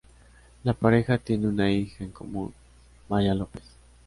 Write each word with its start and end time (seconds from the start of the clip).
La 0.63 0.73
pareja 0.73 1.19
tiene 1.19 1.47
una 1.47 1.69
hija 1.71 2.03
en 2.03 2.09
común, 2.11 2.51
Maya 3.07 3.35
Lopez. 3.35 3.61